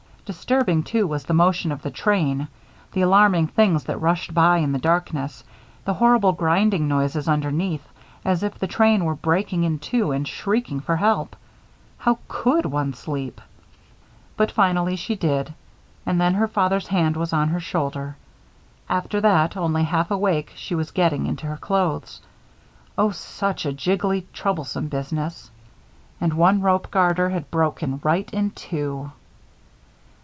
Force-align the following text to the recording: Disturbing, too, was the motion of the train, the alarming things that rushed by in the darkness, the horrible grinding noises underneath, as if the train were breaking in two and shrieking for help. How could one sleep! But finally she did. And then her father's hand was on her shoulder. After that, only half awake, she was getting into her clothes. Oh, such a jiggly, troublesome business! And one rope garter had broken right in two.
Disturbing, 0.23 0.83
too, 0.83 1.07
was 1.07 1.25
the 1.25 1.33
motion 1.33 1.73
of 1.73 1.81
the 1.81 1.91
train, 1.91 2.47
the 2.93 3.01
alarming 3.01 3.47
things 3.47 3.83
that 3.83 3.99
rushed 3.99 4.33
by 4.33 4.59
in 4.59 4.71
the 4.71 4.79
darkness, 4.79 5.43
the 5.83 5.95
horrible 5.95 6.31
grinding 6.31 6.87
noises 6.87 7.27
underneath, 7.27 7.85
as 8.23 8.41
if 8.41 8.57
the 8.57 8.65
train 8.67 9.03
were 9.03 9.13
breaking 9.15 9.65
in 9.65 9.77
two 9.77 10.13
and 10.13 10.25
shrieking 10.25 10.79
for 10.79 10.95
help. 10.95 11.35
How 11.97 12.17
could 12.29 12.65
one 12.65 12.93
sleep! 12.93 13.41
But 14.37 14.51
finally 14.53 14.95
she 14.95 15.17
did. 15.17 15.53
And 16.05 16.21
then 16.21 16.35
her 16.35 16.47
father's 16.47 16.87
hand 16.87 17.17
was 17.17 17.33
on 17.33 17.49
her 17.49 17.59
shoulder. 17.59 18.15
After 18.87 19.19
that, 19.19 19.57
only 19.57 19.83
half 19.83 20.11
awake, 20.11 20.53
she 20.55 20.75
was 20.75 20.91
getting 20.91 21.25
into 21.25 21.45
her 21.47 21.57
clothes. 21.57 22.21
Oh, 22.97 23.09
such 23.11 23.65
a 23.65 23.73
jiggly, 23.73 24.23
troublesome 24.31 24.87
business! 24.87 25.51
And 26.21 26.35
one 26.35 26.61
rope 26.61 26.89
garter 26.89 27.27
had 27.31 27.51
broken 27.51 27.99
right 28.01 28.33
in 28.33 28.51
two. 28.51 29.11